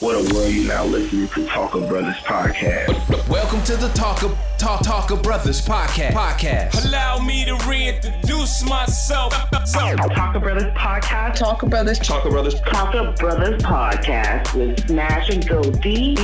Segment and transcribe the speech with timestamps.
[0.00, 3.28] What a world you now listening to Talker Brothers podcast.
[3.30, 6.10] Welcome to the Talker Talk Talker Brothers podcast.
[6.10, 6.84] Podcast.
[6.84, 9.32] Allow me to reintroduce myself.
[9.72, 11.36] Talker Brothers podcast.
[11.36, 11.98] Talker Brothers.
[11.98, 12.60] Talker Brothers.
[12.60, 16.14] Talker Brothers podcast with Smash and Go D.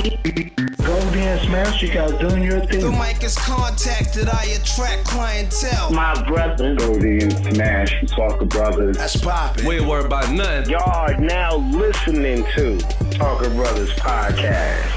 [1.13, 2.79] Go and you guys doing your thing.
[2.79, 2.97] The thing.
[2.97, 4.27] mic is contacted.
[4.27, 5.91] I attract clientele.
[5.91, 6.73] My brother.
[6.73, 8.97] Go and Smash, Talker Brothers.
[8.97, 9.63] That's poppin'.
[9.63, 10.71] We ain't worried about nothing.
[10.71, 12.79] Y'all are now listening to
[13.11, 14.89] Talker Brothers podcast.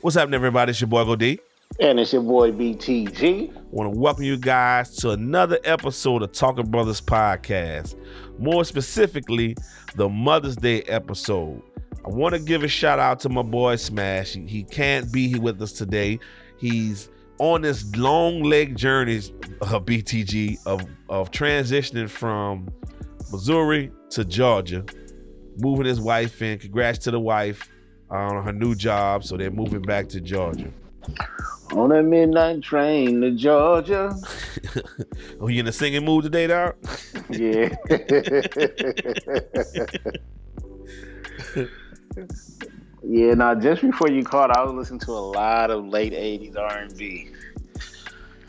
[0.00, 0.70] What's happening, everybody?
[0.70, 1.40] It's your boy Go D.
[1.80, 3.52] And it's your boy BTG.
[3.72, 7.96] Want to welcome you guys to another episode of Talking Brothers Podcast.
[8.38, 9.56] More specifically,
[9.96, 11.62] the Mother's Day episode.
[12.08, 14.32] I want to give a shout out to my boy Smash.
[14.32, 16.18] He, he can't be here with us today.
[16.56, 19.20] He's on this long leg journey
[19.60, 22.70] uh, of BTG of of transitioning from
[23.30, 24.86] Missouri to Georgia,
[25.58, 26.58] moving his wife in.
[26.58, 27.68] Congrats to the wife
[28.08, 29.22] on her new job.
[29.22, 30.70] So they're moving back to Georgia.
[31.72, 34.16] On a midnight train to Georgia.
[35.40, 36.74] Oh, you in the singing mood today, dog?
[37.30, 37.68] Yeah.
[43.02, 46.56] yeah, now just before you called, I was listening to a lot of late 80s
[46.56, 47.30] R&B.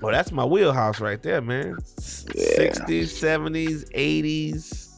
[0.01, 1.77] Well, that's my wheelhouse right there, man.
[2.33, 2.71] Yeah.
[2.71, 4.89] 60s, 70s, 80s.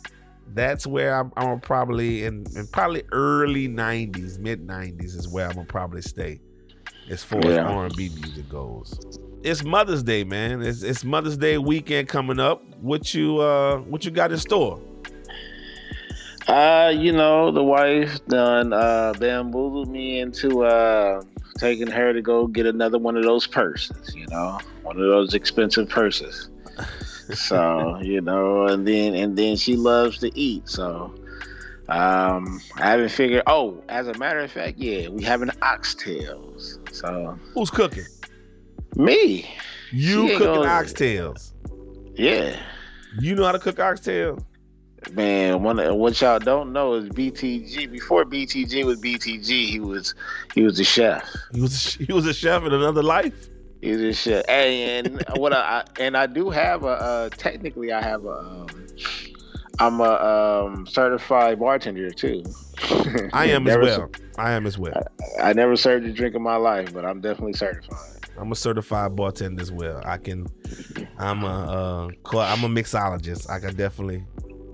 [0.53, 5.55] That's where I'm, I'm probably in, in probably early 90s, mid 90s is where I'm
[5.55, 6.41] gonna probably stay
[7.09, 8.99] as far as R&B music goes.
[9.43, 10.61] It's Mother's Day, man.
[10.61, 12.63] It's, it's Mother's Day weekend coming up.
[12.75, 14.79] What you uh what you got in store?
[16.51, 21.21] Uh, you know, the wife done uh, bamboozled me into uh,
[21.57, 25.33] taking her to go get another one of those purses, you know, one of those
[25.33, 26.49] expensive purses.
[27.33, 30.67] so you know, and then and then she loves to eat.
[30.67, 31.15] So
[31.87, 33.43] um, I haven't figured.
[33.47, 36.79] Oh, as a matter of fact, yeah, we having oxtails.
[36.93, 38.05] So Who's cooking?
[38.97, 39.49] me,
[39.93, 41.53] You cooking gonna- oxtails.
[42.15, 42.59] yeah.
[43.19, 44.43] You know how to cook oxtails?
[45.09, 47.91] Man, one what y'all don't know is BTG.
[47.91, 50.13] Before BTG was BTG, he was
[50.53, 51.27] he was the chef.
[51.53, 53.49] He was he was a chef in another life.
[53.81, 54.45] He was the chef.
[54.45, 58.67] Hey, and what I and I do have a uh, technically I have a um,
[59.79, 62.43] I'm a um, certified bartender too.
[63.33, 64.11] I am as well.
[64.37, 64.93] I am as well.
[64.93, 67.97] ser- I never served a drink in my life, but I'm definitely certified.
[68.37, 69.99] I'm a certified bartender as well.
[70.05, 70.45] I can.
[71.17, 72.11] I'm a.
[72.27, 73.49] Uh, I'm a mixologist.
[73.49, 74.23] I can definitely.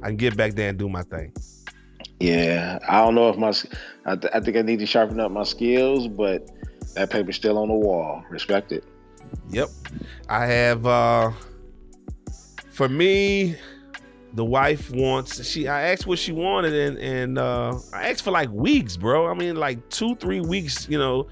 [0.04, 1.34] I can get back there and do my thing.
[2.20, 3.54] Yeah, I don't know if my
[4.06, 6.50] I, th- I think I need to sharpen up my skills, but
[6.96, 8.24] that paper's still on the wall.
[8.30, 8.84] Respect it.
[9.50, 9.70] Yep.
[10.30, 10.86] I have.
[10.86, 11.32] uh
[12.72, 13.56] For me,
[14.34, 15.46] the wife wants.
[15.46, 15.68] She.
[15.68, 19.28] I asked what she wanted, and and uh I asked for like weeks, bro.
[19.28, 20.88] I mean, like two, three weeks.
[20.90, 21.28] You know,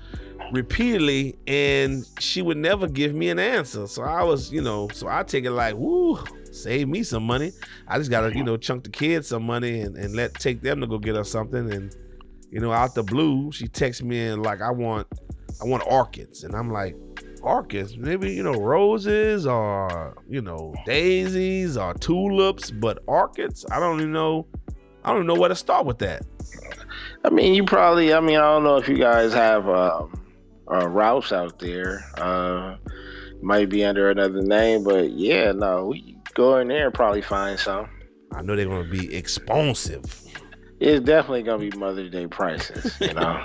[0.51, 3.87] repeatedly, and she would never give me an answer.
[3.87, 6.19] So I was, you know, so I take it like, woo,
[6.55, 7.51] save me some money.
[7.87, 10.81] I just gotta, you know, chunk the kids some money and, and let take them
[10.81, 11.71] to go get us something.
[11.71, 11.95] And
[12.51, 15.07] you know, out the blue, she texts me and like, I want,
[15.61, 16.95] I want orchids, and I'm like,
[17.41, 23.99] orchids, maybe you know, roses or you know, daisies or tulips, but orchids, I don't
[23.99, 24.47] even know.
[25.03, 26.25] I don't even know where to start with that.
[27.23, 28.13] I mean, you probably.
[28.13, 30.19] I mean, I don't know if you guys have um,
[30.71, 32.03] uh, routes out there.
[32.17, 32.77] Uh,
[33.41, 37.59] might be under another name, but yeah, no, we go in there and probably find
[37.59, 37.89] some.
[38.33, 40.21] I know they're gonna be expensive.
[40.79, 43.43] It's definitely gonna be Mother's Day prices, you know.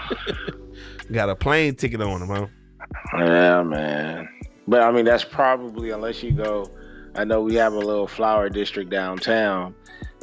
[1.12, 2.46] Got a plane ticket on them, huh?
[3.18, 4.28] yeah, man.
[4.68, 6.70] But I mean, that's probably unless you go.
[7.14, 9.74] I know we have a little flower district downtown.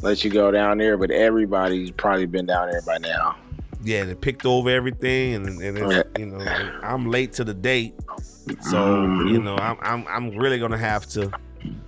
[0.01, 3.35] Let you go down there, but everybody's probably been down there by now.
[3.83, 6.39] Yeah, they picked over everything, and, and it's, you know,
[6.83, 7.93] I'm late to the date,
[8.61, 9.27] so mm-hmm.
[9.27, 11.31] you know, I'm I'm I'm really gonna have to.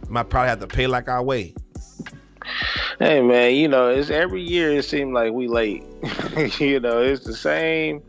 [0.08, 1.54] Might probably have to pay like our way.
[3.00, 5.84] Hey man, you know, it's every year it seems like we late.
[6.60, 8.02] you know, it's the same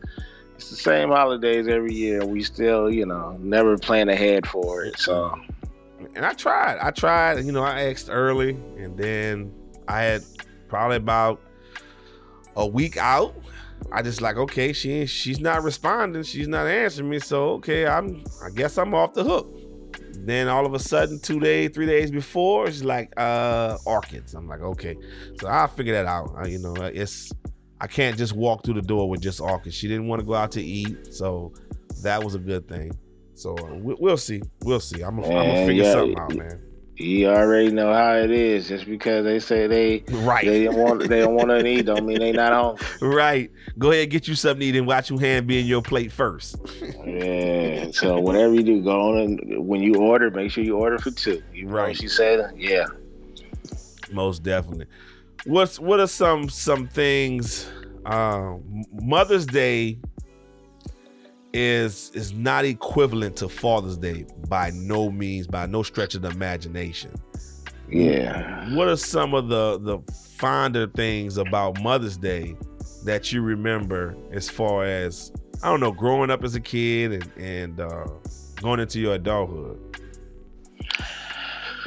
[0.55, 2.25] it's the same holidays every year.
[2.25, 4.99] We still, you know, never plan ahead for it.
[4.99, 5.39] So
[6.15, 6.77] and I tried.
[6.79, 7.45] I tried.
[7.45, 9.53] You know, I asked early, and then
[9.87, 10.23] I had
[10.67, 11.39] probably about
[12.55, 13.35] a week out.
[13.91, 16.23] I just like, okay, she she's not responding.
[16.23, 17.19] She's not answering me.
[17.19, 18.23] So okay, I'm.
[18.43, 19.60] I guess I'm off the hook.
[20.13, 24.33] Then all of a sudden, two days, three days before, she's like, uh, orchids.
[24.33, 24.95] I'm like, okay.
[25.39, 26.33] So I'll figure that out.
[26.37, 27.31] Uh, you know, it's
[27.79, 29.75] I can't just walk through the door with just orchids.
[29.75, 31.53] She didn't want to go out to eat, so
[32.03, 32.91] that was a good thing.
[33.33, 34.41] So uh, we, we'll see.
[34.63, 35.01] We'll see.
[35.01, 36.61] I'm gonna I'm gonna Man, figure yeah, something out, man.
[36.97, 38.67] You already know how it is.
[38.67, 40.45] Just because they say they Right.
[40.45, 42.77] they don't want they don't want to eat, don't mean they not home.
[43.01, 43.49] Right.
[43.79, 46.11] Go ahead, get you something to eat and watch your hand be in your plate
[46.11, 46.57] first.
[47.05, 47.87] Yeah.
[47.91, 51.11] So whatever you do, go on and when you order, make sure you order for
[51.11, 51.41] two.
[51.53, 51.87] You know Right.
[51.89, 52.51] what she said?
[52.55, 52.85] Yeah.
[54.11, 54.85] Most definitely.
[55.45, 57.67] What's what are some some things?
[58.05, 58.55] Uh,
[58.91, 59.97] Mother's Day
[61.53, 66.29] is is not equivalent to Father's Day by no means, by no stretch of the
[66.29, 67.11] imagination.
[67.89, 68.73] Yeah.
[68.73, 69.99] What are some of the the
[70.37, 72.55] fonder things about Mother's Day
[73.03, 75.31] that you remember as far as
[75.63, 78.07] I don't know, growing up as a kid and and uh,
[78.61, 79.90] going into your adulthood?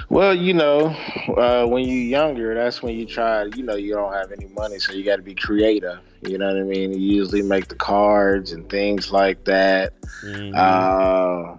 [0.09, 0.95] Well, you know,
[1.37, 3.45] uh, when you're younger, that's when you try.
[3.45, 5.99] You know, you don't have any money, so you got to be creative.
[6.23, 6.93] You know what I mean?
[6.93, 9.93] You usually make the cards and things like that.
[10.23, 10.55] Mm-hmm.
[10.55, 11.57] Uh,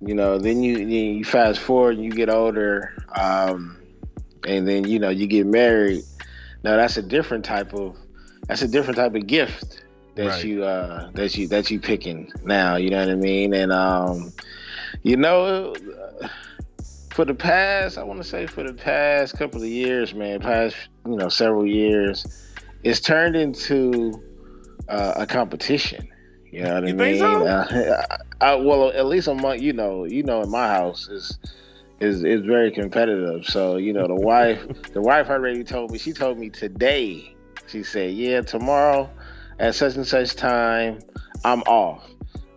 [0.00, 3.78] you know, then you you fast forward and you get older, um,
[4.46, 6.04] and then you know you get married.
[6.64, 7.96] Now that's a different type of
[8.48, 9.84] that's a different type of gift
[10.16, 10.44] that Right.
[10.44, 12.76] you uh, that you that you picking now.
[12.76, 13.54] You know what I mean?
[13.54, 14.32] And um,
[15.02, 15.74] you know,
[17.12, 20.76] for the past, I want to say for the past couple of years, man, past
[21.06, 22.24] you know several years,
[22.82, 24.12] it's turned into
[24.88, 26.08] uh, a competition.
[26.50, 27.18] You know what I mean?
[27.18, 27.46] so?
[27.46, 28.06] Uh,
[28.40, 31.38] I, well, at least among you know, you know, in my house is
[32.00, 33.44] is is very competitive.
[33.44, 35.98] So you know, the wife, the wife already told me.
[35.98, 37.34] She told me today.
[37.66, 39.10] She said, "Yeah, tomorrow
[39.58, 40.98] at such and such time,
[41.44, 42.08] I'm off."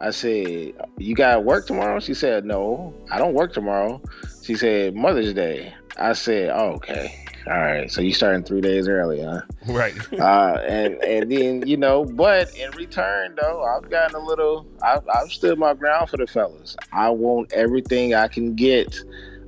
[0.02, 4.02] I said, "You got work tomorrow?" She said, "No, I don't work tomorrow."
[4.46, 7.92] She said, "Mother's Day." I said, oh, "Okay, all right.
[7.92, 9.96] So you starting three days early, huh?" Right.
[10.20, 14.68] uh, and and then you know, but in return though, I've gotten a little.
[14.84, 16.76] I've, I've stood my ground for the fellas.
[16.92, 18.96] I want everything I can get.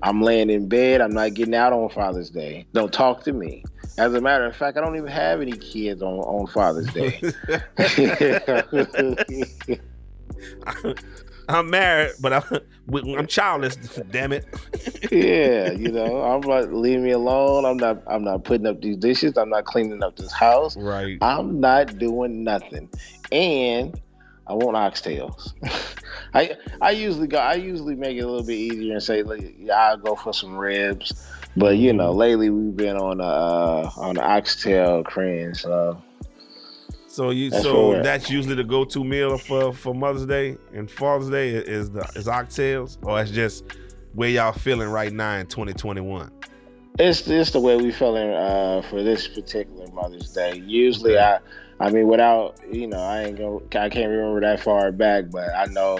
[0.01, 1.01] I'm laying in bed.
[1.01, 2.65] I'm not getting out on Father's Day.
[2.73, 3.63] Don't talk to me.
[4.00, 7.21] As a matter of fact, I don't even have any kids on, on Father's Day.
[11.49, 12.44] I'm married, but I'm
[13.17, 13.75] I'm childless.
[14.11, 14.45] Damn it.
[15.11, 17.65] yeah, you know, I'm like, leave me alone.
[17.65, 18.03] I'm not.
[18.07, 19.38] I'm not putting up these dishes.
[19.38, 20.75] I'm not cleaning up this house.
[20.75, 21.17] Right.
[21.21, 22.89] I'm not doing nothing.
[23.31, 23.99] And
[24.47, 25.53] I want oxtails.
[26.33, 29.55] I I usually go I usually make it a little bit easier and say like,
[29.57, 31.13] yeah, I'll go for some ribs.
[31.55, 36.01] But you know, lately we've been on a uh, on the oxtail cringe, so
[37.17, 41.31] So you That's so that's usually the go-to meal for for Mother's Day and Father's
[41.31, 43.63] Day is the is oxtails or it's just
[44.13, 46.29] where y'all feeling right now in 2021.
[46.99, 50.57] it's it's the way we feeling uh, for this particular Mother's Day.
[50.63, 51.39] Usually I
[51.79, 55.49] I mean without you know, I ain't go I can't remember that far back, but
[55.55, 55.97] I know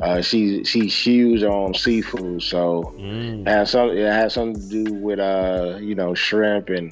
[0.00, 3.42] uh, she she she's on seafood, so Mm.
[3.42, 3.90] It has some.
[3.90, 6.90] It has something to do with uh, you know, shrimp and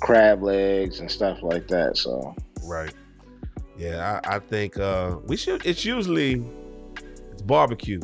[0.00, 1.98] crab legs and stuff like that.
[1.98, 2.34] So
[2.64, 2.94] Right.
[3.80, 5.64] Yeah, I, I think uh we should.
[5.64, 6.44] It's usually
[7.32, 8.00] it's barbecue.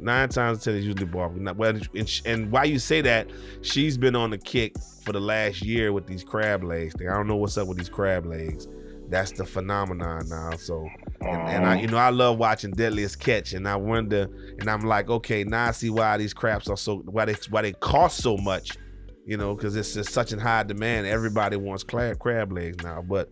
[0.00, 1.54] Nine times out of ten, it's usually barbecue.
[1.54, 3.30] Well, and, and why you say that?
[3.62, 6.94] She's been on the kick for the last year with these crab legs.
[6.94, 7.08] Thing.
[7.08, 8.68] I don't know what's up with these crab legs.
[9.08, 10.50] That's the phenomenon now.
[10.58, 10.86] So,
[11.22, 14.28] and, and I, you know, I love watching Deadliest Catch, and I wonder,
[14.60, 17.62] and I'm like, okay, now I see why these crabs are so why they why
[17.62, 18.76] they cost so much.
[19.24, 21.06] You know, because it's just such in high demand.
[21.06, 23.30] Everybody wants crab crab legs now, but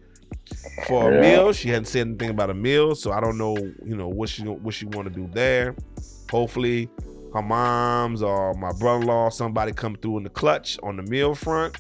[0.87, 1.21] for a Yeah.
[1.21, 1.53] meal.
[1.53, 4.43] She hadn't said anything about a meal, so I don't know, you know, what she
[4.43, 5.75] what she want to do there.
[6.31, 6.89] Hopefully,
[7.33, 11.77] her mom's or my brother-in-law, somebody come through in the clutch on the meal front,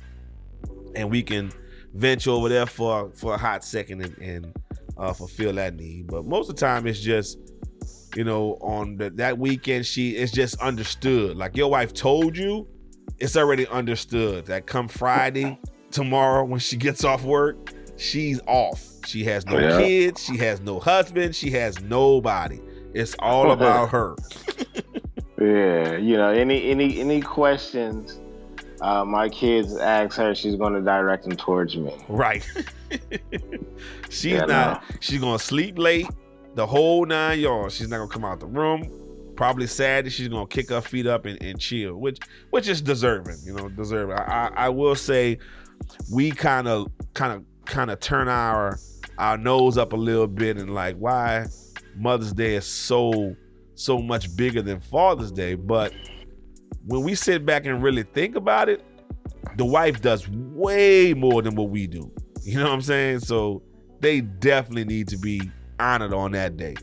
[0.94, 1.50] and we can
[1.94, 4.54] venture over there for for a hot second and, and
[4.98, 6.06] uh, fulfill that need.
[6.06, 7.38] But most of the time, it's just
[8.14, 11.36] you know on the, that weekend she it's just understood.
[11.36, 12.66] Like your wife told you,
[13.18, 15.58] it's already understood that come Friday
[15.90, 18.84] tomorrow when she gets off work, she's off.
[19.06, 19.78] She has no Yeah.
[19.78, 22.60] kids, she has no husband, she has nobody.
[22.94, 24.16] It's all about her.
[25.40, 28.18] yeah, you know, any any any questions
[28.80, 31.94] uh, my kids ask her, she's going to direct them towards me.
[32.08, 32.46] Right.
[34.10, 36.06] she's Yeah, not she's gonna sleep late
[36.54, 37.76] the whole nine yards.
[37.76, 38.90] She's not gonna come out the room.
[39.34, 42.18] Probably Saturday, she's gonna kick her feet up and, and chill, which
[42.50, 44.16] which is deserving, you know, deserving.
[44.16, 45.38] I, I, I will say
[46.12, 48.78] we kind of kind of kind of turn our
[49.18, 51.46] our nose up a little bit and like why
[51.96, 53.34] Mother's Day is so
[53.74, 55.54] so much bigger than Father's Day.
[55.54, 55.92] But
[56.86, 58.82] when we sit back and really think about it,
[59.56, 62.10] the wife does way more than what we do.
[62.42, 63.20] You know what I'm saying?
[63.20, 63.62] So
[64.00, 66.74] they definitely need to be honored on that day.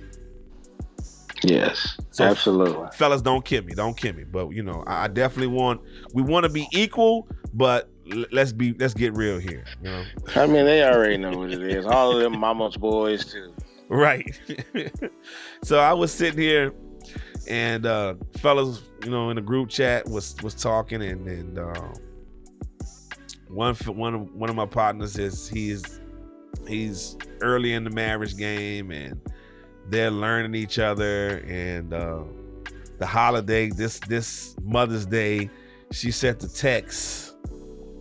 [1.46, 2.88] Yes, So- absolutely.
[2.94, 5.82] fellas don't kill me don't kill me but you know i, definitely want
[6.14, 7.90] we want to be equal but
[8.32, 10.04] let's be let's get real here you know
[10.36, 11.86] I mean, they already know what it is.
[11.86, 13.54] All of them mama's boys too.
[13.90, 14.40] right
[15.64, 16.74] so i was sitting here
[17.48, 21.74] and uh fellas you know in the group chat was was talking and and uh
[23.50, 26.00] one one of one of my partners is he's
[26.68, 29.20] he's early in the marriage game and
[29.90, 32.24] they're learning each other and uh
[33.00, 35.50] the holiday this this mother's day
[35.92, 37.23] she sent the text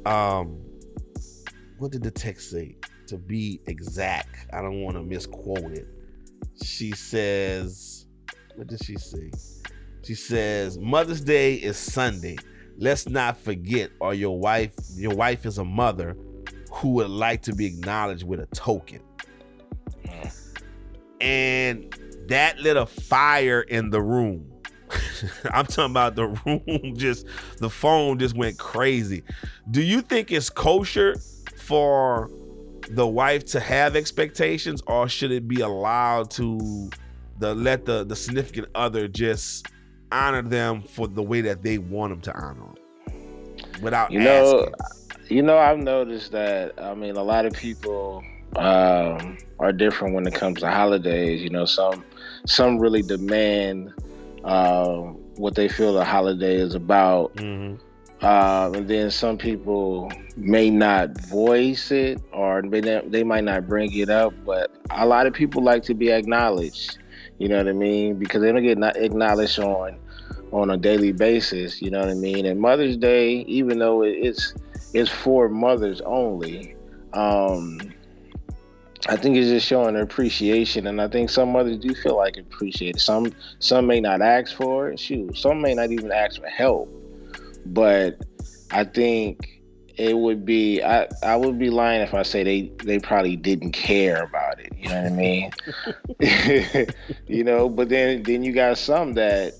[0.07, 0.61] um
[1.79, 2.77] what did the text say?
[3.09, 5.87] To be exact i don't want to misquote it.
[6.63, 8.07] She says
[8.57, 9.31] what did she say?
[10.05, 12.37] She says mother's day is sunday.
[12.79, 16.17] Let's not forget or your wife your wife is a mother
[16.73, 19.01] who would like to be acknowledged with a token.
[21.21, 21.95] And
[22.27, 24.52] that lit a fire in the room
[25.53, 27.27] i'm talking about the room just
[27.59, 29.23] the phone just went crazy
[29.71, 31.17] do you think it's kosher
[31.57, 32.31] for
[32.91, 36.91] the wife to have expectations or should it be allowed to
[37.39, 39.67] the let the the significant other just
[40.11, 42.75] honor them for the way that they want them to honor them
[43.83, 46.81] without You know, asking You know, I've noticed that.
[46.81, 48.23] I mean, a lot of people
[48.57, 51.43] um, are different when it comes to holidays.
[51.43, 52.05] You know, some
[52.47, 53.93] some really demand
[54.45, 57.79] um, what they feel the holiday is about, Mhm.
[58.23, 63.69] um, and then some people may not voice it or may not, they might not
[63.69, 64.33] bring it up.
[64.45, 66.99] But a lot of people like to be acknowledged.
[67.39, 68.17] You know what I mean?
[68.17, 69.97] Because they don't get not acknowledged on
[70.53, 71.81] on a daily basis.
[71.81, 72.47] You know what I mean?
[72.47, 74.55] And Mother's Day, even though it's
[74.93, 76.77] it's for mothers only.
[77.15, 77.93] Um,
[79.09, 83.01] I think it's just showing appreciation, and I think some mothers do feel like appreciated.
[83.01, 85.01] Some some may not ask for it.
[85.01, 86.89] Shoot, some may not even ask for help.
[87.67, 88.23] But
[88.71, 89.63] I think
[89.97, 93.73] it would be I, I would be lying if I say they they probably didn't
[93.73, 94.73] care about it.
[94.79, 95.51] You know what I mean?
[97.27, 99.55] you know, but then then you got some that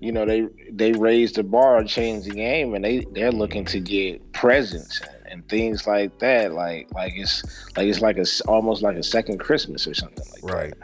[0.00, 3.78] you know they they raised the bar, changed the game, and they they're looking to
[3.78, 5.00] get presents
[5.30, 6.52] and, things like that.
[6.52, 7.42] Like like it's
[7.76, 10.52] like it's like a almost like a second Christmas or something like that.
[10.52, 10.74] right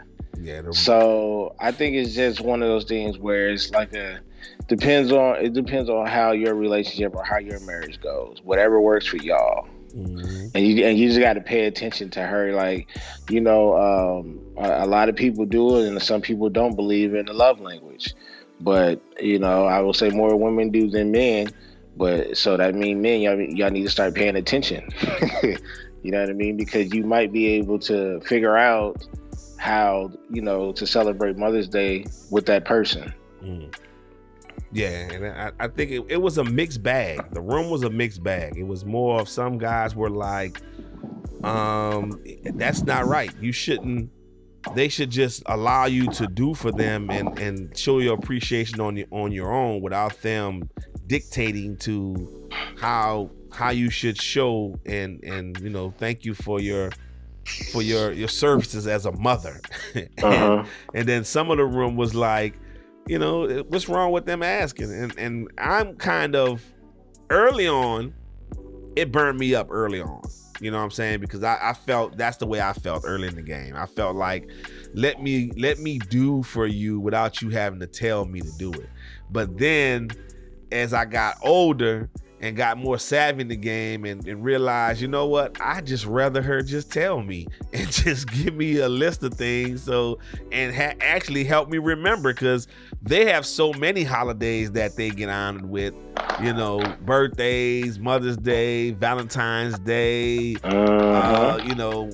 [0.41, 4.21] yeah So I think it's just one of those things where it's like a
[4.69, 8.41] depends on it depends on how your relationship or how your marriage goes.
[8.43, 9.69] Whatever works for y'all.
[9.95, 10.51] Mhm.
[10.55, 12.53] And you and you just got to pay attention to her.
[12.53, 12.89] Like,
[13.31, 17.15] you know, um, a, a lot of people do it, and some people don't believe
[17.15, 18.13] in the love language.
[18.61, 21.49] But you know, I will say more women do than men.
[21.97, 24.89] But so that means men, y'all, y'all need to start paying attention.
[26.03, 26.57] you know what I mean?
[26.57, 29.07] Because you might be able to figure out
[29.59, 33.15] how you know to celebrate Mother's Day with that person.
[33.43, 33.75] Mm.
[34.73, 37.33] Yeah, and I, I think it, it was a mixed bag.
[37.33, 38.57] The room was a mixed bag.
[38.57, 40.61] It was more of some guys were like,
[41.45, 42.21] um,
[42.55, 43.31] that's not right.
[43.41, 44.11] You shouldn't
[44.73, 48.97] they should just allow you to do for them and and show your appreciation on
[48.97, 50.69] your on your own without them
[51.07, 56.91] dictating to how how you should show and and you know thank you for your
[57.73, 59.61] for your your services as a mother.
[59.95, 60.65] And, Uh-huh.
[60.95, 62.55] and then some of the room was like
[63.07, 64.91] you know what's wrong with them asking?
[64.93, 66.63] And and i'm kind of
[67.31, 68.15] early on
[68.97, 70.23] it burned me up early on.
[70.61, 71.21] You know what i'm saying?
[71.21, 73.75] Because I, I felt that's the way i felt early in the game.
[73.77, 74.49] I felt like
[74.95, 78.73] let me let me do for you without you having to tell me to do
[78.73, 78.89] it.
[79.31, 80.11] But then
[80.75, 82.09] as i got older
[82.41, 86.05] and got more savvy in the game and, and realized, you know what, I just
[86.05, 90.19] rather her just tell me and just give me a list of things so
[90.53, 92.69] and ha- actually help me remember because
[93.01, 95.95] they have so many holidays that they get honored with,
[96.43, 100.75] you know, birthdays, Mother's Day, Valentine's Day, Uh-huh.
[100.75, 102.11] uh, you know,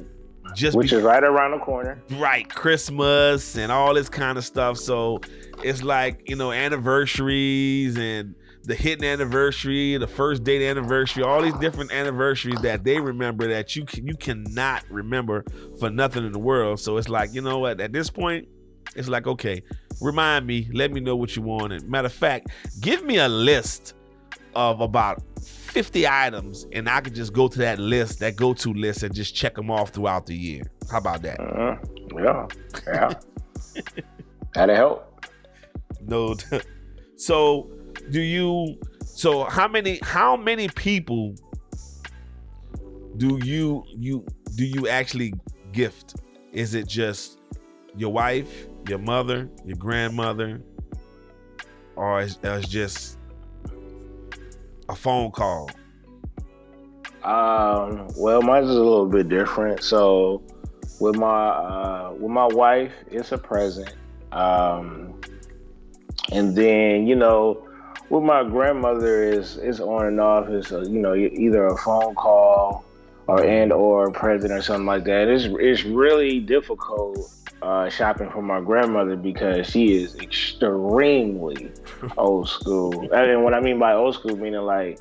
[0.54, 2.00] just Which is right around the corner.
[2.18, 5.20] right christmas and all this kind of stuff so
[5.62, 11.54] it's like you know anniversaries and the hidden anniversary the first date anniversary all these
[11.54, 15.44] different anniversaries that they remember that you can, you cannot remember
[15.78, 18.46] for nothing in the world so it's like you know what at this point
[18.96, 19.62] it's like okay
[20.00, 22.48] remind me let me know what you want and matter of fact
[22.80, 23.94] give me a list
[24.54, 29.02] of about 50 items and i could just go to that list that go-to list
[29.04, 31.76] and just check them off throughout the year how about that Uh-huh.
[32.18, 32.46] Yeah,
[32.86, 33.12] yeah.
[34.54, 35.26] That'll help.
[36.02, 36.34] No.
[37.16, 37.70] So,
[38.10, 38.78] do you?
[39.04, 39.98] So, how many?
[40.02, 41.34] How many people
[43.16, 44.24] do you you
[44.56, 45.34] do you actually
[45.72, 46.16] gift?
[46.52, 47.38] Is it just
[47.96, 50.62] your wife your mother, your grandmother,
[51.96, 53.18] or it's, it's just
[54.88, 55.70] a phone call?
[57.22, 59.82] Um, well, mine's is a little bit different.
[59.82, 60.42] So,
[61.00, 63.94] with my uh, with my wife, it's a present.
[64.32, 65.20] Um,
[66.32, 67.66] and then you know,
[68.10, 70.48] with my grandmother, is it's on and off.
[70.48, 72.84] It's a, you know either a phone call
[73.26, 75.28] or and or present or something like that.
[75.28, 77.30] It's it's really difficult
[77.62, 81.72] uh, shopping for my grandmother because she is extremely
[82.18, 83.10] old school.
[83.12, 85.00] And what I mean by old school, meaning like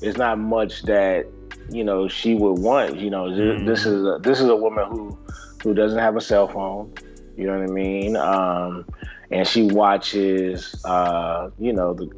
[0.00, 1.26] it's not much that
[1.70, 2.96] you know she would want.
[2.98, 3.66] You know, Mhm.
[3.66, 5.16] this is a, this is a woman who
[5.62, 6.90] who doesn't have a cell phone.
[7.36, 8.16] You know what I mean?
[8.16, 8.86] Um,
[9.30, 12.10] and she watches, uh, you know, the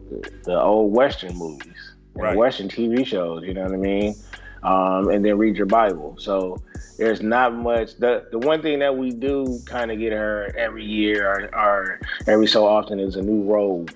[0.45, 1.77] the old Western movies,
[2.15, 2.37] and Right.
[2.37, 3.45] Western TV shows.
[3.45, 4.23] You know what I mean?
[4.63, 6.17] Um, and then read your Bible.
[6.19, 6.63] So
[6.99, 7.97] there's not much.
[7.97, 12.01] The the one thing that we do kind of get her every year or, or
[12.27, 13.91] every so often is a new robe.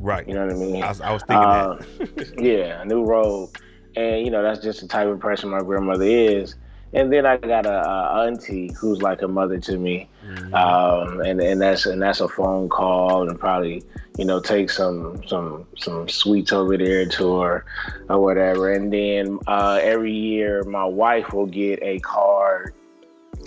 [0.00, 0.26] Right.
[0.26, 0.82] You know what I mean?
[0.82, 1.76] I was, I was thinking Uh,
[2.16, 2.34] that.
[2.38, 3.50] yeah, a new robe,
[3.96, 6.54] and you know that's just the type of person my grandmother is.
[6.92, 10.52] And then I got a, a auntie who's like a mother to me, Mhm.
[10.54, 13.84] um, and and that's and that's a phone call and probably
[14.18, 17.64] you know take some some some sweets over there to her
[18.08, 18.72] or whatever.
[18.72, 22.74] And then uh, every year my wife will get a card,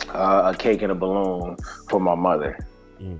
[0.09, 1.57] uh, a cake and a balloon
[1.89, 2.57] for my mother.
[3.01, 3.17] Mm.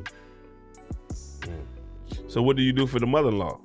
[1.42, 2.32] Mm.
[2.32, 3.60] So what do you do for the mother-in-law?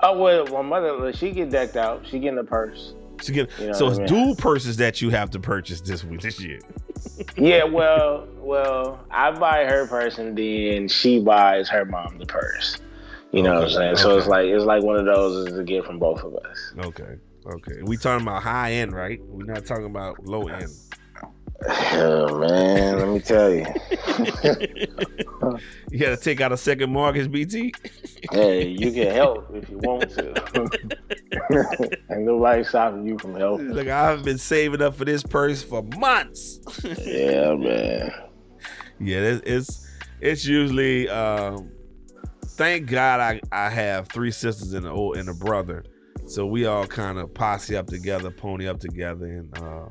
[0.00, 2.06] Oh well, my mother she get decked out.
[2.06, 2.94] She getting a purse.
[3.26, 4.08] Get, You know so it's I mean?
[4.08, 6.60] dual purses that you have to purchase this week this year.
[7.36, 12.78] Yeah, well, well, I buy her purse and then she buys her mom the purse.
[13.32, 13.96] You know what I'm Okay, saying?
[13.96, 16.72] So it's like it's like one of those is a gift from both of us.
[16.78, 17.16] Okay.
[17.46, 17.82] Okay.
[17.82, 19.20] We talking about high end, right?
[19.24, 20.70] We're not talking about low end.
[21.92, 23.66] Oh man, let me tell you.
[25.90, 27.74] You got to take out a second mortgage, BT.
[28.30, 30.68] Hey, you can help if you want to.
[32.10, 33.72] Ain't nobody stopping you from helping.
[33.72, 36.60] Look, I've been saving up for this purse for months.
[37.06, 38.12] Yeah, man.
[38.98, 39.86] yeah, it's it's,
[40.20, 41.08] it's usually.
[41.08, 41.70] Um,
[42.58, 45.84] thank God I, I have three sisters and a old and a brother,
[46.26, 49.86] so we all kind of posse up together, pony up together, and uh,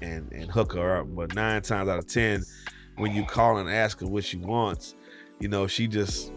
[0.00, 1.14] and and hook her up.
[1.14, 2.42] But nine times out of ten,
[3.00, 4.94] when you call and ask her what she wants,
[5.38, 6.32] you know she just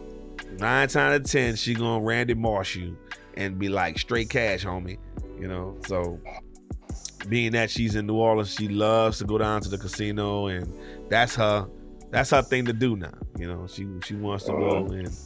[0.57, 2.97] nine times out of ten she gonna Randy Moss you
[3.35, 4.97] and be like straight cash, homie.
[5.39, 6.19] You know, so
[7.27, 10.71] being that she's in New Orleans, she loves to go down to the casino, and
[11.09, 11.67] that's her
[12.11, 13.13] that's her thing to do now.
[13.37, 14.93] You know, she she wants to go uh-huh.
[14.93, 15.17] and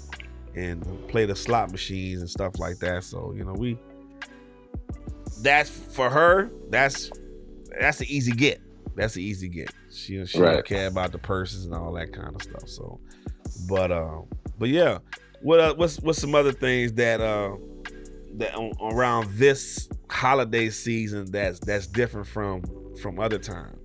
[0.56, 3.04] and play the slot machines and stuff like that.
[3.04, 3.78] So you know, we
[5.42, 6.50] that's for her.
[6.70, 7.12] That's
[7.80, 8.62] that's the easy get.
[8.98, 9.72] That's the easy get.
[9.92, 10.54] She she Right.
[10.56, 12.68] don't care about the purses and all that kind of stuff.
[12.68, 13.00] So,
[13.70, 14.26] but um,
[14.58, 14.98] but yeah,
[15.42, 17.56] what uh, what's what's some other things that uh
[18.38, 22.64] that on, around this holiday season that's that's different from
[23.02, 23.78] from other times.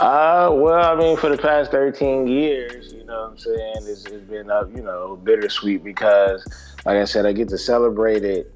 [0.00, 4.06] Uh, well, I mean, for the past 13 years, you know what I'm saying, it's,
[4.06, 6.42] it's been, uh, you know, bittersweet because,
[6.86, 8.50] like I said, I get to celebrate it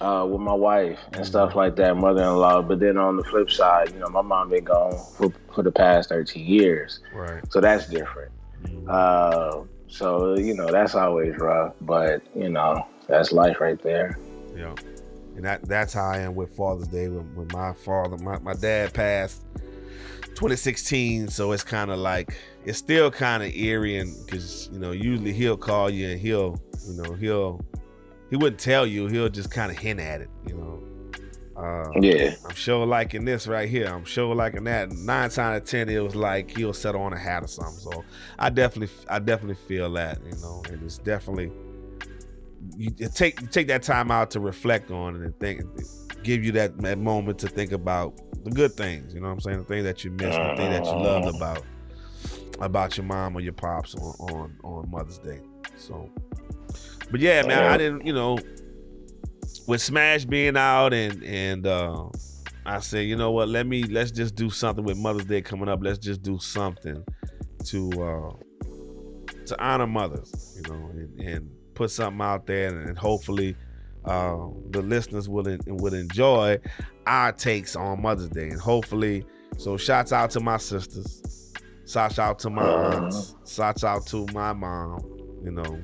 [0.00, 2.62] uh, with my wife and stuff like that, mother-in-law.
[2.62, 5.72] But then on the flip side, you know, my mom been gone for, for the
[5.72, 7.00] past 13 years.
[7.14, 7.42] Right.
[7.50, 8.32] So that's different.
[8.88, 11.74] Uh, so, you know, that's always rough.
[11.80, 14.18] But, you know, that's life right there.
[14.56, 14.74] Yeah.
[15.36, 18.54] And that that's how I am with Father's Day when, when my father my, my
[18.54, 19.42] dad passed
[20.28, 24.92] 2016 so it's kind of like it's still kind of eerie and because you know
[24.92, 27.60] usually he'll call you and he'll you know he'll
[28.36, 30.82] he wouldn't tell you he'll just kind of hint at it you know
[31.56, 32.34] uh, Yeah.
[32.44, 33.86] I'm sure liking this right here.
[33.86, 34.92] I'm sure liking that.
[34.92, 37.78] Nine times out of ten, it was like he'll settle on a hat or something.
[37.78, 38.04] So
[38.38, 41.50] I definitely, I definitely feel that, you know, and it's definitely
[42.76, 45.62] you take you take that time out to reflect on it and think,
[46.22, 49.14] give you that, that moment to think about the good things.
[49.14, 49.58] You know what I'm saying?
[49.58, 51.64] The things that you missed, the thing that you loved about
[52.60, 55.40] about your mom or your pops on on, on Mother's Day.
[55.76, 56.10] So,
[57.10, 58.38] but yeah, man, I didn't, you know,
[59.66, 62.08] with Smash being out and and uh
[62.64, 65.68] I said, you know what, let me let's just do something with Mother's Day coming
[65.68, 65.80] up.
[65.82, 67.04] Let's just do something
[67.64, 68.32] to uh
[69.46, 73.56] to honor mothers, you know, and, and put something out there and, and hopefully
[74.04, 76.58] uh the listeners will en- will enjoy
[77.06, 78.48] our takes on Mother's Day.
[78.48, 79.24] And hopefully,
[79.58, 81.52] so shouts out to my sisters,
[81.86, 85.00] shouts out to my aunts, shouts out to my mom,
[85.44, 85.80] you know,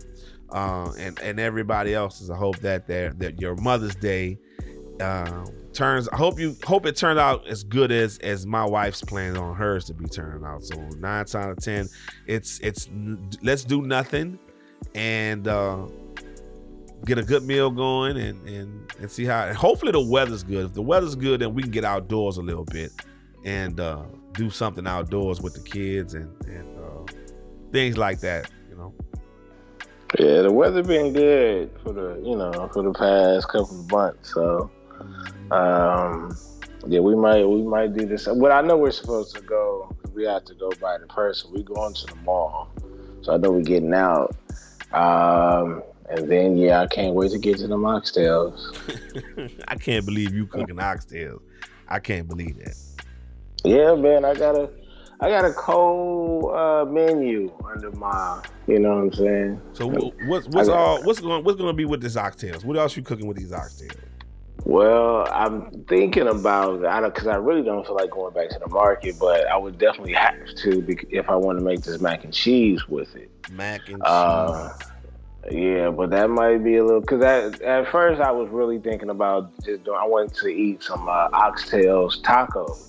[0.53, 2.31] uh, and and everybody else's.
[2.31, 4.38] I hope that that your Mother's Day
[5.01, 6.09] um, turns.
[6.09, 9.57] I hope you hope it turned out as good as as my wife's planning on
[9.57, 10.62] hers to be turning out.
[10.65, 11.88] So nine out of ten,
[12.27, 12.88] it's it's
[13.43, 14.38] let's do nothing
[14.95, 15.87] and uh,
[17.05, 19.47] get a good meal going and and and see how.
[19.47, 20.67] And hopefully the weather's good.
[20.67, 22.93] If the weather's good, then we can get outdoors a little bit
[23.45, 27.12] and uh, do something outdoors with the kids and and uh,
[27.73, 28.51] things like that.
[30.18, 34.35] Yeah, the weather been good for the you know for the past couple of months.
[34.35, 34.70] So,
[35.51, 36.37] um,
[36.87, 38.27] yeah, we might we might do this.
[38.27, 39.94] But I know we're supposed to go.
[40.14, 41.51] We have to go by the person.
[41.53, 42.70] We going to the mall,
[43.22, 44.37] so I know we're getting out.
[44.92, 48.61] Um, and then yeah, I can't wait to get to the oxtails.
[49.68, 51.40] I can't believe you cooking oxtails.
[51.88, 52.77] I can't believe that.
[53.64, 54.68] Yeah, man, I got a
[55.23, 59.63] I got a cold uh, menu under my, you know what I'm saying.
[59.73, 62.65] So wh- what's what's all what's going what's going to be with this oxtails?
[62.65, 63.97] What else you cooking with these oxtails?
[64.65, 68.59] Well, I'm thinking about I don't because I really don't feel like going back to
[68.59, 72.25] the market, but I would definitely have to if I want to make this mac
[72.25, 73.31] and cheese with it.
[73.53, 74.11] Mac and cheese.
[74.11, 74.77] Uh,
[75.53, 79.11] yeah, but that might be a little because at, at first I was really thinking
[79.11, 79.99] about just doing.
[80.01, 82.89] I wanted to eat some uh, oxtails tacos.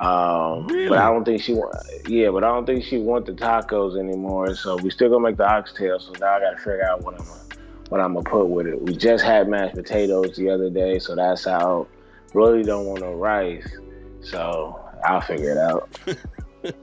[0.00, 0.88] Um, Really?
[0.90, 1.74] But I don't think she want.
[2.06, 4.54] Yeah, but I don't think she want the tacos anymore.
[4.54, 6.02] So we still gonna make the oxtails.
[6.02, 7.40] So now I gotta figure out what I'm gonna,
[7.88, 8.80] what I'm gonna put with it.
[8.80, 11.88] We just had mashed potatoes the other day, so that's out.
[12.34, 13.66] Really don't want no rice,
[14.20, 15.88] so I'll figure it out.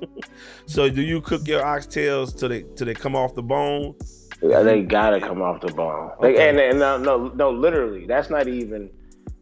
[0.65, 3.95] so do you cook your oxtails till they till they come off the bone?
[4.41, 6.11] Yeah, They gotta come off the bone.
[6.21, 6.49] They, Okay.
[6.49, 8.89] and, and no, no, no, literally, that's not even.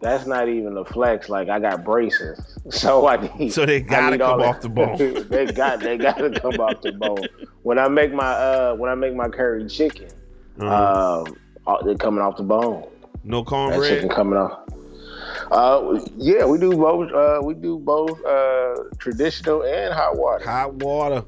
[0.01, 1.29] That's not even a flex.
[1.29, 3.53] Like I got braces, so I need.
[3.53, 4.97] So they gotta come off the bone.
[5.29, 5.79] they got.
[5.79, 7.25] They gotta come off the bone.
[7.63, 10.09] When I make my uh, when I make my curry chicken,
[10.59, 11.23] Uh,
[11.67, 12.87] um, they're coming off the bone.
[13.23, 13.81] no cornbread.
[13.81, 14.59] That chicken coming off.
[15.51, 17.11] Uh, yeah, we do both.
[17.11, 20.45] Uh, we do both uh, traditional and hot water.
[20.45, 21.25] Hot water.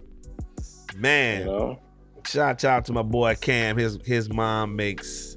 [0.96, 1.80] Man, You know.
[2.26, 3.78] shout out to my boy Cam.
[3.78, 5.33] His his mom makes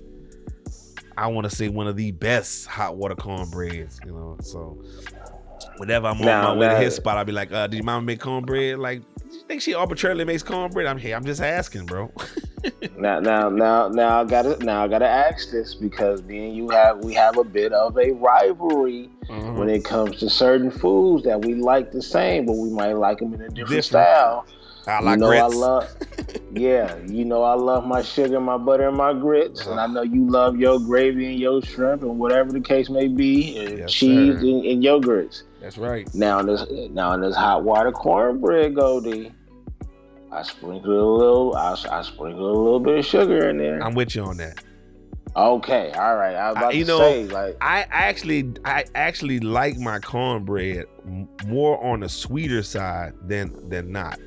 [1.18, 4.37] I want to say one of the best hot water cornbreads, you know.
[4.42, 4.79] So
[5.79, 7.85] whenever I'm on Now, my way to his spot, I'll be like, uh, did your
[7.85, 8.79] mama make cornbread?
[8.79, 10.87] Like, do you think she arbitrarily makes cornbread?
[10.87, 12.12] I'm here, I'm just asking, bro.
[12.98, 16.98] Now, now, now, now, I gotta, now, I gotta ask this because then you have,
[17.05, 19.57] we have a bit of a rivalry Mm-hmm.
[19.57, 23.18] when it comes to certain foods that we like the same, but we might like
[23.18, 23.85] them in a different, Different.
[23.85, 24.46] style.
[24.87, 25.42] I like you know, grits.
[25.42, 25.88] I love,
[26.53, 30.03] yeah, you know, I love my sugar, my butter, and my grits, and I know
[30.03, 33.92] you love your gravy and your shrimp and whatever the case may be, and Yes,
[33.92, 35.42] cheese and, and yogurts.
[35.61, 36.12] That's right.
[36.14, 39.33] Now in this, now in this hot water cornbread, Goldie,
[40.31, 43.83] I sprinkle a little, I, I sprinkle a little bit of sugar in there.
[43.83, 44.62] I'm with you on that.
[45.37, 46.35] Okay, all right.
[46.35, 50.87] I was I- you to know, say, like, I actually I actually like my cornbread
[51.46, 54.18] more on the sweeter side than than not.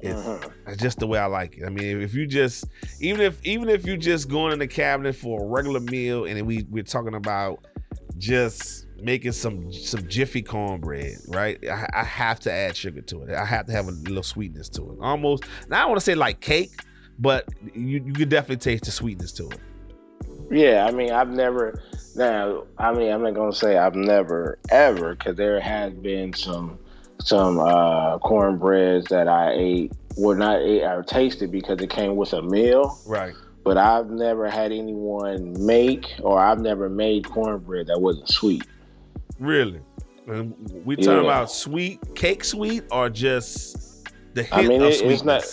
[0.00, 0.50] It- mhm.
[0.66, 1.64] That's just the way I like it.
[1.66, 2.64] I mean, if you just
[3.00, 6.46] even if even if you just going in the cabinet for a regular meal and
[6.46, 7.66] we we're talking about
[8.18, 11.58] just making some some jiffy cornbread, right?
[11.68, 13.30] I, I have to add sugar to it.
[13.34, 14.98] I have to have a little sweetness to it.
[15.00, 15.44] Almost.
[15.68, 16.70] Now I want to say like cake,
[17.18, 19.60] but you you could definitely taste the sweetness to it.
[20.50, 20.86] yeah.
[20.86, 21.82] I mean, I've never.
[22.16, 26.78] Now, I mean, I'm not gonna say I've never ever, because there has been some
[27.22, 32.32] some uh cornbreads that I ate, well, not ate, I tasted because it came with
[32.32, 32.98] a meal.
[33.06, 33.34] Right.
[33.62, 38.64] But I've never had anyone make, or I've never made cornbread that wasn't sweet.
[39.38, 39.80] Really?
[40.26, 40.54] And
[40.84, 41.20] we talking Yeah.
[41.20, 45.44] about sweet cake sweet or just the hint I mean, of it- it's not-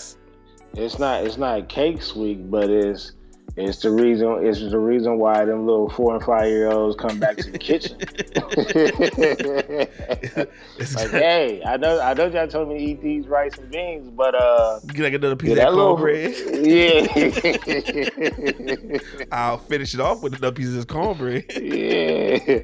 [0.73, 3.13] It's not it's not cake sweet, but it's
[3.55, 7.19] it's the reason it's the reason why them little four and five year olds come
[7.19, 7.97] back to the kitchen.
[10.79, 13.69] It's like, hey, I know I know y'all told me to eat these rice and
[13.71, 16.35] beans, but uh Get like another piece of that that little cornbread.
[19.17, 19.25] Yeah.
[19.31, 21.45] I'll finish it off with another piece of this cornbread.
[21.59, 22.59] yeah.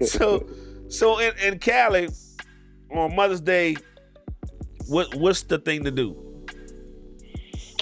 [0.06, 0.46] so,
[0.88, 2.08] so in, in Cali
[2.90, 3.76] on Mother's Day,
[4.88, 6.16] what what's the thing to do?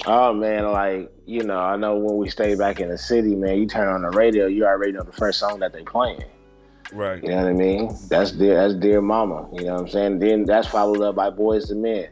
[0.07, 3.57] Oh man, like you know, I know when we stay back in the city, man,
[3.57, 6.23] you turn on the radio, you already know the first song that they playing.
[6.93, 7.21] Right.
[7.23, 7.95] You know what I mean?
[8.09, 9.49] That's dear that's dear mama.
[9.53, 10.19] You know what I'm saying?
[10.19, 12.07] Then that's followed up by Boyz II Men.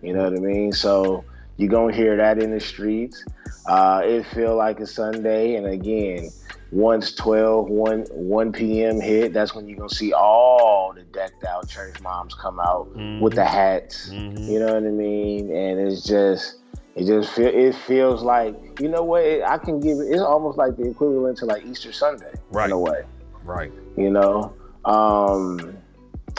[0.00, 0.72] You know what I mean?
[0.72, 1.24] So
[1.56, 3.24] you gonna hear that in the streets.
[3.66, 6.30] Uh, it feel like a Sunday, and again,
[6.72, 9.00] once 12, 1, 1 p.m.
[9.00, 12.88] hit, that's when you're gonna see all the decked out church moms come out
[13.20, 14.08] with the hats.
[14.10, 14.48] Mhm.
[14.48, 15.54] You know what I mean?
[15.54, 16.56] And it's just,
[16.94, 19.22] it just feel, it feels like, you know what?
[19.24, 20.08] It, I can give it.
[20.10, 22.66] It's almost like the equivalent to like Easter Sunday Right.
[22.66, 23.02] in a way.
[23.44, 23.72] Right.
[23.96, 25.76] You know, um,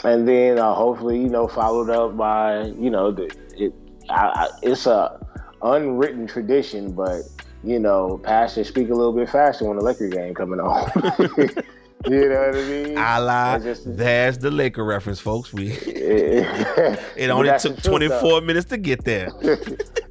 [0.04, 3.24] and then uh, hopefully you know followed up by you know the
[3.56, 3.72] it
[4.10, 5.24] I, I, it's a
[5.62, 7.22] unwritten tradition, but
[7.62, 10.90] you know pastors speak a little bit faster when the Laker game coming on.
[12.06, 12.98] you know what I mean?
[12.98, 13.58] I lie.
[13.60, 15.52] Just- There's the Laker reference, folks.
[15.52, 18.20] We it it only took the truth, though.
[18.20, 19.28] 24 minutes to get there.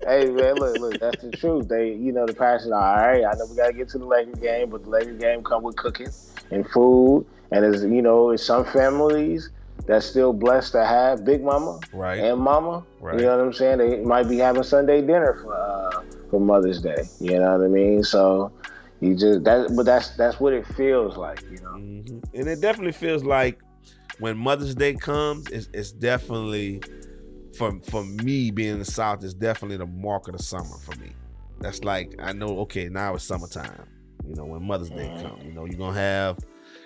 [0.07, 1.67] Hey man, look, look, that's the truth.
[1.67, 2.73] They, you know, the passion.
[2.73, 5.43] All right, I know we gotta get to the Laker game, but the Laker game
[5.43, 6.09] come with cooking
[6.51, 9.49] and food, and as you know, in some families
[9.85, 12.19] that's still blessed to have Big Mama Right.
[12.19, 12.85] and Mama.
[13.01, 13.15] Right.
[13.19, 13.77] You know what I'm saying?
[13.79, 17.09] They might be having Sunday dinner for uh, for Mother's Day.
[17.19, 18.03] You know what I mean?
[18.03, 18.51] So
[19.01, 21.41] you just that, but that's that's what it feels like.
[21.51, 21.69] You know.
[21.75, 22.23] Mhm.
[22.33, 23.59] And it definitely feels like
[24.19, 26.81] when Mother's Day comes, it's, it's definitely
[27.53, 30.93] for for me being in the South, is definitely the mark of the summer for
[30.95, 31.15] me.
[31.59, 33.87] That's like I know, okay, now it's summertime.
[34.27, 35.21] You know, when Mother's Day Mhm.
[35.21, 36.37] comes, you know, you're gonna have,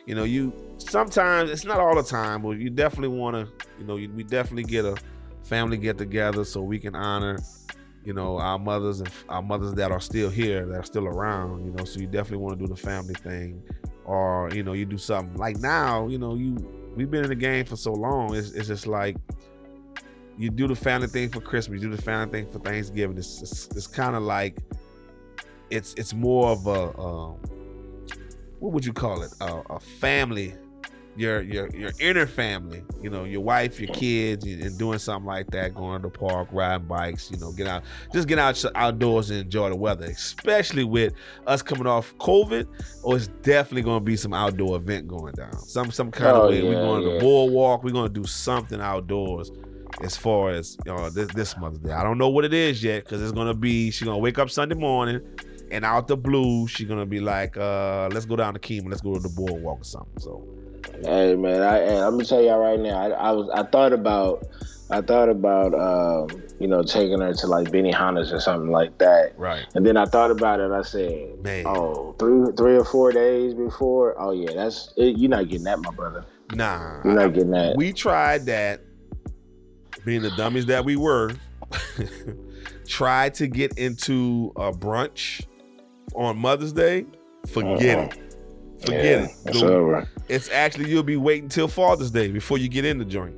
[0.06, 3.86] you know, you sometimes it's not all the time, but you definitely want to, you
[3.86, 4.98] know, you, we definitely get a
[5.44, 7.38] family get together so we can honor,
[8.04, 11.66] you know, our mothers and our mothers that are still here, that are still around.
[11.66, 13.62] You know, so you definitely want to do the family thing
[14.08, 16.56] or you know you do something like now you know you
[16.96, 19.18] we've been in the game for so long it's, it's just like
[20.38, 23.18] you do the family thing for christmas you do the family thing for thanksgiving.
[23.18, 24.58] It's it's, it's kind of like
[25.70, 27.38] it's it's more of a um,
[28.60, 29.32] what would you call it?
[29.42, 30.56] A, a family
[31.16, 35.48] your your your inner family you know your wife your kids and, doing something like
[35.48, 37.82] that going to the park riding bikes you know get out
[38.14, 41.14] just get out outdoors and enjoy the weather especially with
[41.48, 42.68] us coming off covid
[43.04, 45.58] or it's definitely going to be some outdoor event going down.
[45.58, 47.14] Some some kind Oh, of way we're yeah, going to yeah.
[47.16, 49.52] the boardwalk we're going to do something outdoors
[50.02, 52.84] as far as you know, this, this mother's day i don't know what it is
[52.84, 55.22] yet because it's going to be she's going to wake up sunday morning
[55.72, 58.90] and out the blue she's going to be like uh let's go down to Kemah,
[58.90, 60.48] let's go to the boardwalk or something so
[61.04, 62.98] Hey man, I and I'm gonna tell y'all right now.
[62.98, 64.48] I, I was I thought about
[64.90, 69.34] I thought about um, you know taking her to like Benihana's or something like that.
[69.38, 70.72] right And then I thought about it.
[70.72, 71.66] I said, Man.
[71.68, 74.16] "Oh, three three or four days before.
[74.18, 76.26] Oh yeah, that's it, you're not getting that, my brother.
[76.56, 77.76] nah You're not getting that.
[77.76, 78.82] we tried that
[80.08, 81.34] being the dummies that we were
[82.88, 85.46] tried to get into a brunch
[86.16, 87.06] on mother's day
[87.46, 88.14] forget it.
[88.14, 88.22] Uh-huh.
[88.80, 90.08] Forget Yeah, it It's over.
[90.30, 93.36] it's actually you'll be waiting till father's day before you get in the joint.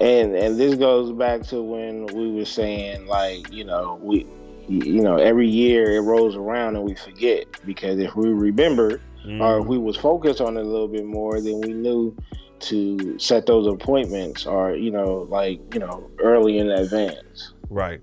[0.00, 4.26] And and this goes back to when we were saying like you know we
[4.66, 8.98] you know every year it rolls around and we forget because if we remember or
[8.98, 9.68] if mm-hmm.
[9.68, 12.16] we was focused on it a little bit more, then we knew
[12.60, 17.52] to set those appointments or you know like you know early in advance.
[17.70, 18.00] Right.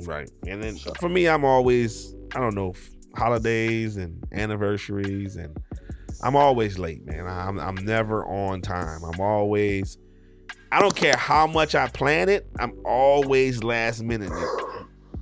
[0.00, 0.30] Right.
[0.46, 2.72] And then for me, I'm always, I don't know
[3.16, 5.54] holidays and anniversaries, and
[6.22, 7.26] I'm always late, man.
[7.26, 9.04] I'm, I'm never on time.
[9.04, 9.98] I'm always,
[10.72, 14.32] I don't care how much I plan it, I'm always last minute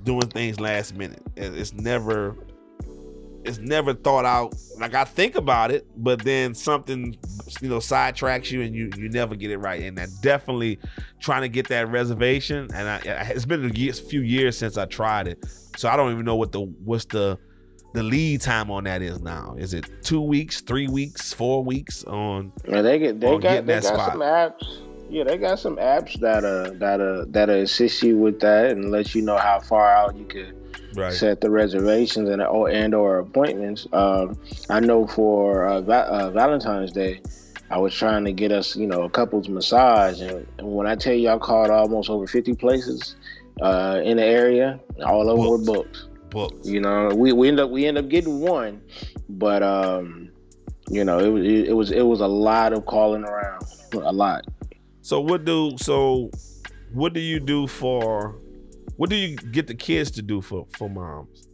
[0.03, 1.23] doing things last minute.
[1.35, 2.37] It- It's never,
[3.45, 4.55] it's never thought out.
[4.77, 7.17] Like I think about it, but then something,
[7.61, 9.81] you know, sidetracks you and you you never get it right.
[9.81, 10.79] And that definitely
[11.19, 12.69] trying to get that reservation.
[12.73, 12.99] And I,
[13.29, 15.43] it's been a year, few years since I tried it,
[15.77, 17.37] so I don't even know what the what's the
[17.93, 19.55] the lead time on that is now.
[19.57, 22.51] Is it two weeks, three weeks, four weeks on?
[22.65, 24.11] And they get they got they got spot.
[24.11, 24.81] some apps.
[25.09, 28.91] Yeah, they got some apps that uh that uh that assist you with that and
[28.91, 30.55] let you know how far out you could
[30.95, 31.13] Right.
[31.13, 33.87] set the reservations and or and or appointments.
[33.93, 34.37] Um,
[34.69, 37.21] I know for uh, Va- uh, Valentine's Day,
[37.69, 40.95] I was trying to get us, you know, a couple's massage, and, and when I
[40.95, 43.15] tell you I called almost over fifty places
[43.61, 46.07] uh, in the area, all of them were Booked.
[46.31, 46.65] booked.
[46.65, 48.81] You know, we, we end up we end up getting one,
[49.29, 50.29] but um,
[50.89, 54.45] you know, it was it was it was a lot of calling around, a lot.
[55.01, 56.31] So what do so
[56.93, 58.35] what do you do for
[58.99, 61.47] what do you get the kids to do for for moms?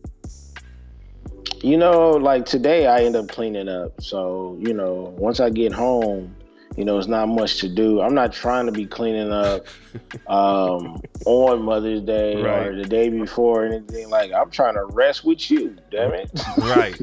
[1.62, 4.02] You know, like today I end up cleaning up.
[4.02, 6.36] So, you know, once I get home,
[6.76, 8.02] you know, it's not much to do.
[8.02, 9.68] I'm not trying to be cleaning up
[10.28, 12.66] um, on Mother's Day Right.
[12.66, 14.10] or the day before or anything.
[14.10, 16.32] Like, I'm trying to rest with you, damn it.
[16.58, 17.00] Right.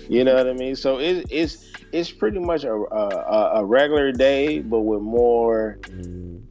[0.08, 0.74] you know what I mean?
[0.74, 5.78] So it, it's it's pretty much a, a a regular day, but with more,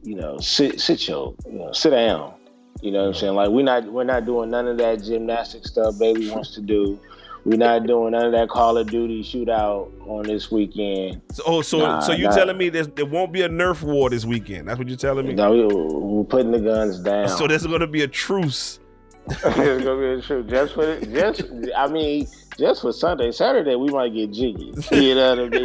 [0.02, 2.32] you know, sit sit your, you know, sit down.
[2.80, 3.34] You know what I'm saying?
[3.34, 6.98] Like we're not we're not doing none of that gymnastic stuff baby wants to do.
[7.44, 11.20] We're not doing none of that Call of Duty shootout on this weekend.
[11.30, 12.34] So, oh, so Nah, so you nah.
[12.34, 14.66] telling me there's, there won't be a Nerf war this weekend?
[14.66, 15.34] That's what you're telling me.
[15.34, 17.28] No, we, we're putting the guns down.
[17.28, 18.78] So there's going to be a truce
[19.30, 21.42] it's gonna be a shoot just for the, just.
[21.74, 23.32] I mean, just for Sunday.
[23.32, 24.74] Saturday we might get jiggy.
[24.92, 25.58] You know what I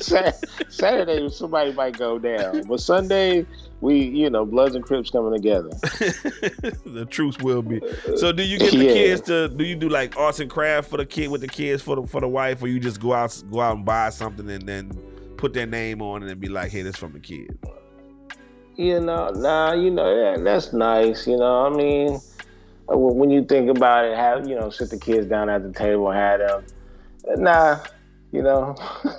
[0.68, 3.46] Saturday somebody might go down, but Sunday
[3.80, 5.68] we, you know, Bloods and Crips coming together.
[6.84, 7.80] the truth will be.
[8.16, 8.92] So, do you get the Yeah.
[8.92, 9.48] kids to?
[9.48, 12.06] Do you do like arts and craft for the kid with the kids for the
[12.06, 14.90] for the wife, or you just go out go out and buy something and then
[15.36, 17.56] put their name on it and be like, "Hey, this from the kid."
[18.76, 21.26] You know, nah, you know, yeah, that's nice.
[21.26, 22.20] You know, I mean,
[22.92, 25.72] uh, when you think about it, have you know, sit the kids down at the
[25.72, 26.64] table, have them.
[27.36, 27.80] Nah,
[28.32, 28.76] you know,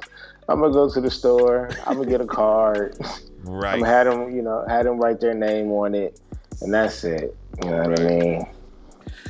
[0.49, 1.69] I'm gonna go to the store.
[1.85, 2.97] I'm gonna get a card.
[3.43, 3.75] Right.
[3.75, 6.19] I'm have them, you know, have them write their name on it,
[6.59, 7.35] and that's it.
[7.63, 8.45] You know what I mean?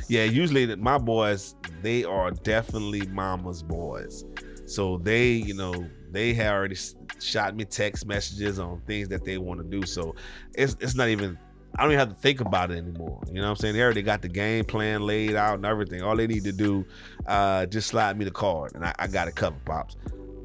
[0.08, 0.24] Yeah.
[0.24, 4.24] Usually, my boys, they are definitely mama's boys.
[4.66, 6.76] So they, you know, they had already
[7.20, 9.86] shot me text messages on things that they want to do.
[9.86, 10.16] So
[10.54, 11.38] it's it's not even.
[11.76, 13.22] I don't even have to think about it anymore.
[13.28, 13.74] You know what I'm saying?
[13.76, 16.02] They already got the game plan laid out and everything.
[16.02, 16.84] All they need to do,
[17.28, 19.96] uh, just slide me the card, and I, I got it covered, pops.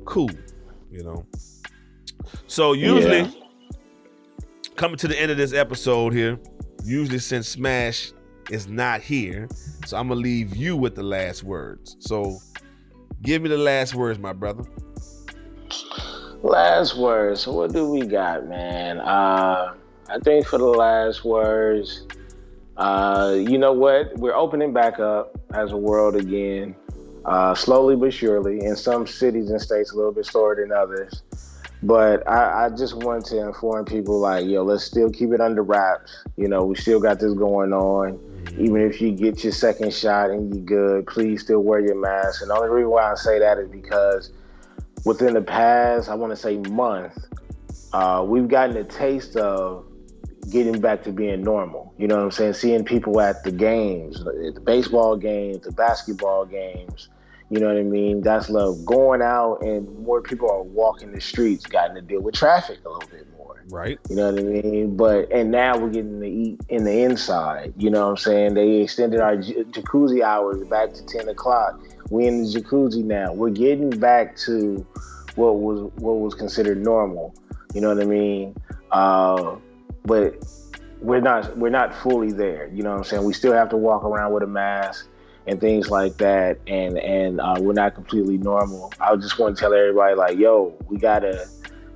[0.05, 0.29] Cool.
[0.89, 1.26] You know.
[2.48, 3.32] So usually, Yeah.
[4.76, 6.39] coming to the end of this episode here,
[6.84, 8.12] usually since Smash
[8.50, 9.48] is not here,
[9.86, 11.98] so I'm gonna leave you with the last words.
[12.00, 12.38] So
[13.21, 14.63] give me the last words, my brother.
[16.43, 17.48] Last words.
[17.48, 19.00] What do we got, man?
[19.00, 19.74] Uh,
[20.10, 22.06] I think for the last words,
[22.78, 24.15] uh, you know what?
[24.17, 26.76] We're opening back up as a world again,
[27.25, 28.63] uh, slowly but surely.
[28.63, 31.23] In some cities and states, a little bit slower than others.
[31.83, 35.61] But I, I just want to inform people, like, yo, let's still keep it under
[35.61, 36.23] wraps.
[36.38, 38.19] You know, we still got this going on.
[38.57, 42.41] Even if you get your second shot and you're good, please still wear your mask.
[42.41, 44.31] And the only reason why I say that is because
[45.03, 47.17] within the past, I want to say month,
[47.93, 49.85] uh, we've gotten a taste of
[50.49, 51.93] getting back to being normal.
[51.97, 52.53] You know what I'm saying?
[52.53, 57.09] Seeing people at the games, the baseball games, the basketball games.
[57.49, 58.21] You know what I mean?
[58.21, 58.86] That's love.
[58.86, 62.89] Going out and more people are walking the streets, gotten to deal with traffic a
[62.89, 63.63] little bit more.
[63.69, 63.99] Right?
[64.10, 64.97] You know what I mean?
[64.97, 67.73] But and now we're getting to eat in the inside.
[67.77, 68.53] You know what I'm saying?
[68.55, 71.79] They extended our j- jacuzzi hours back to ten o'clock.
[72.10, 73.34] We in the jacuzzi now.
[73.34, 74.86] We're getting back to
[75.36, 77.36] what was what was considered normal.
[77.73, 78.55] You know what I mean?
[78.91, 79.58] Uh,
[80.03, 80.43] but
[81.01, 82.67] we're not we're not fully there.
[82.73, 83.23] You know what I'm saying?
[83.23, 85.10] We still have to walk around with a mask
[85.47, 88.91] and things like that, and and uh, we're not completely normal.
[88.99, 91.47] I just want to tell everybody like, yo, we gotta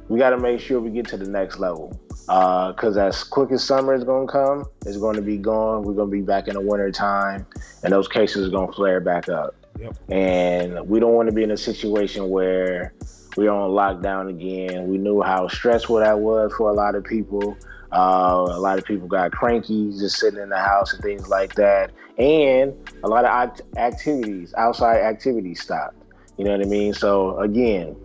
[0.09, 1.97] we got to make sure we get to the next level.
[2.25, 5.83] Because as quick as summer is going to come, it's going to be gone.
[5.83, 7.45] We're going to be back in the winter time,
[7.83, 9.55] and those cases are going to flare back up.
[9.79, 9.97] Yep.
[10.09, 12.93] And we don't want to be in a situation where
[13.35, 14.87] we're on lockdown again.
[14.87, 17.57] We knew how stressful that was for a lot of people.
[17.91, 21.55] Uh, a lot of people got cranky just sitting in the house and things like
[21.55, 21.91] that.
[22.17, 25.95] And a lot of act- activities, outside activities stopped.
[26.37, 26.93] You know what I mean?
[26.93, 27.95] So, again,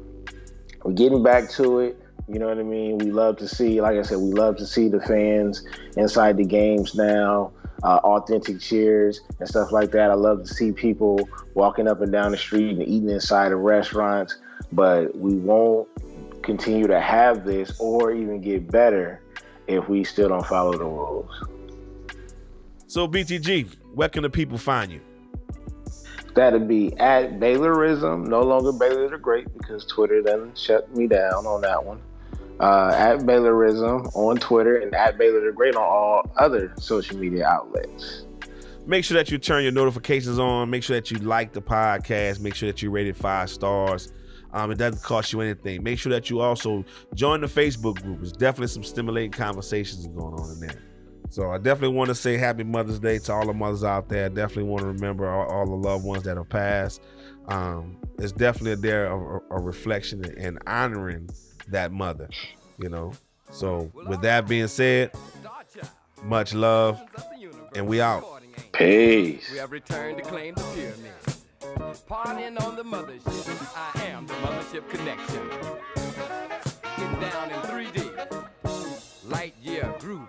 [0.84, 2.00] we're getting back to it.
[2.28, 2.98] You know what I mean?
[2.98, 5.62] We love to see, like I said, we love to see the fans
[5.96, 10.10] inside the games now, uh, authentic cheers and stuff like that.
[10.10, 13.58] I love to see people walking up and down the street and eating inside of
[13.58, 14.38] restaurants,
[14.72, 15.86] but we won't
[16.42, 19.20] continue to have this or even get better
[19.66, 21.44] if we still don't follow the rules.
[22.86, 25.00] So BTG, where can the people find you?
[26.34, 31.46] That'd be at Baylorism, no longer Baylor the Great because Twitter done shut me down
[31.46, 32.00] on that one.
[32.60, 37.46] Uh, at Baylorism on Twitter and at Baylor the Great on all other social media
[37.46, 38.26] outlets.
[38.86, 40.70] Make sure that you turn your notifications on.
[40.70, 42.40] Make sure that you like the podcast.
[42.40, 44.12] Make sure that you rate it five stars.
[44.54, 45.82] Um, it doesn't cost you anything.
[45.82, 48.18] Make sure that you also join the Facebook group.
[48.18, 50.80] There's definitely some stimulating conversations going on in there.
[51.28, 54.26] So I definitely want to say Happy Mother's Day to all the mothers out there.
[54.26, 57.02] I definitely want to remember all, all the loved ones that have passed.
[57.48, 61.28] Um, it's definitely there a, a reflection and honoring
[61.68, 62.28] that mother.
[62.78, 63.12] You know.
[63.50, 65.10] So with that being said,
[66.22, 67.02] much love,
[67.74, 68.24] and we out.
[68.72, 69.50] Peace.
[69.50, 71.12] We have returned to claim the pyramid
[72.00, 73.76] partying on the mothership.
[73.76, 75.48] I am the mothership connection.
[76.96, 79.30] Get down in 3D.
[79.30, 80.28] Light year groove.